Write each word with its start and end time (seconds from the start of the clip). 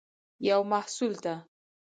یو 0.47 0.59
محصول 0.71 1.13
ته 1.23 1.33